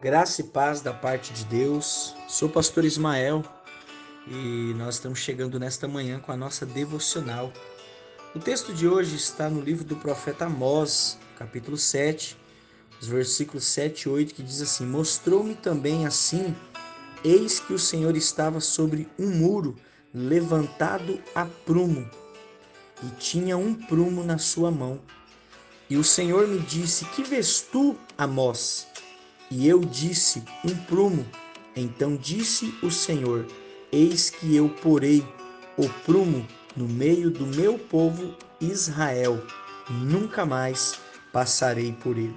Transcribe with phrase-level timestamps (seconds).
[0.00, 2.14] Graça e paz da parte de Deus.
[2.28, 3.42] Sou pastor Ismael
[4.28, 7.52] e nós estamos chegando nesta manhã com a nossa devocional.
[8.32, 12.36] O texto de hoje está no livro do profeta Amós, capítulo 7,
[13.00, 16.54] os versículos 7 e 8, que diz assim: Mostrou-me também assim,
[17.24, 19.74] eis que o Senhor estava sobre um muro,
[20.14, 22.08] levantado a prumo,
[23.02, 25.00] e tinha um prumo na sua mão.
[25.90, 28.86] E o Senhor me disse: Que vês tu, Amós?
[29.50, 31.26] E eu disse: Um prumo.
[31.74, 33.46] Então disse o Senhor:
[33.90, 35.24] Eis que eu porei
[35.76, 39.42] o prumo no meio do meu povo Israel,
[39.88, 40.98] nunca mais
[41.32, 42.36] passarei por ele.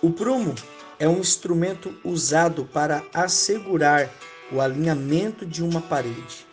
[0.00, 0.54] O prumo
[0.98, 4.10] é um instrumento usado para assegurar
[4.50, 6.46] o alinhamento de uma parede.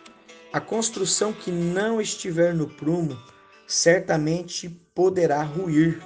[0.52, 3.16] A construção que não estiver no prumo
[3.66, 6.00] certamente poderá ruir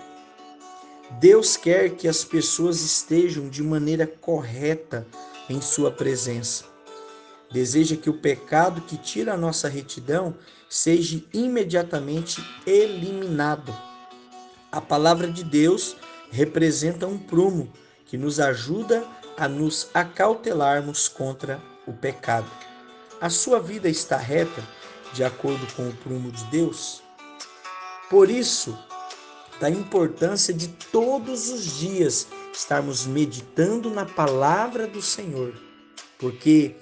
[1.18, 5.06] Deus quer que as pessoas estejam de maneira correta
[5.48, 6.64] em Sua presença.
[7.50, 10.36] Deseja que o pecado que tira a nossa retidão
[10.68, 13.76] seja imediatamente eliminado.
[14.70, 15.96] A palavra de Deus
[16.30, 17.72] representa um prumo
[18.06, 19.04] que nos ajuda
[19.36, 22.48] a nos acautelarmos contra o pecado.
[23.20, 24.62] A sua vida está reta
[25.12, 27.02] de acordo com o prumo de Deus?
[28.08, 28.78] Por isso,
[29.60, 35.54] da importância de todos os dias estarmos meditando na palavra do Senhor,
[36.18, 36.74] porque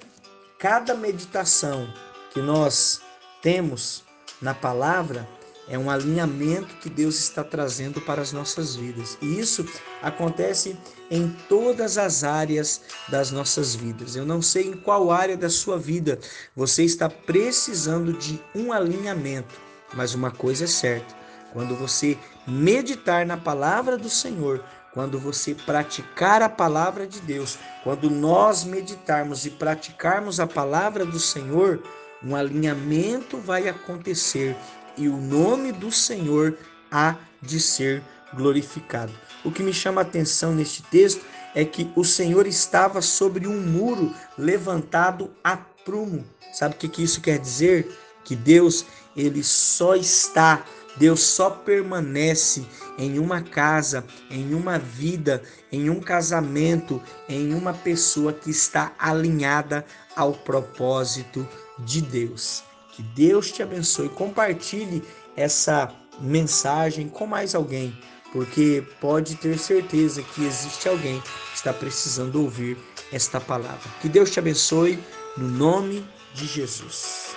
[0.57, 1.93] cada meditação
[2.33, 3.01] que nós
[3.41, 4.03] temos
[4.41, 5.27] na palavra
[5.67, 9.17] é um alinhamento que Deus está trazendo para as nossas vidas.
[9.21, 9.67] E isso
[10.01, 10.75] acontece
[11.11, 14.15] em todas as áreas das nossas vidas.
[14.15, 16.19] Eu não sei em qual área da sua vida
[16.55, 19.53] você está precisando de um alinhamento,
[19.93, 21.15] mas uma coisa é certa:
[21.53, 28.09] quando você meditar na palavra do Senhor, quando você praticar a palavra de Deus, quando
[28.09, 31.81] nós meditarmos e praticarmos a palavra do Senhor,
[32.23, 34.55] um alinhamento vai acontecer
[34.97, 36.57] e o nome do Senhor
[36.91, 38.03] há de ser
[38.33, 39.13] glorificado.
[39.43, 41.23] O que me chama a atenção neste texto
[41.55, 46.25] é que o Senhor estava sobre um muro levantado a prumo.
[46.51, 47.89] Sabe o que isso quer dizer?
[48.23, 48.85] Que Deus,
[49.15, 50.63] ele só está
[50.99, 52.65] Deus só permanece
[52.97, 59.85] em uma casa, em uma vida, em um casamento, em uma pessoa que está alinhada
[60.15, 61.47] ao propósito
[61.79, 62.63] de Deus.
[62.91, 64.09] Que Deus te abençoe.
[64.09, 65.01] Compartilhe
[65.37, 65.89] essa
[66.19, 67.97] mensagem com mais alguém,
[68.33, 72.77] porque pode ter certeza que existe alguém que está precisando ouvir
[73.13, 73.89] esta palavra.
[74.01, 74.99] Que Deus te abençoe
[75.37, 77.28] no nome de Jesus.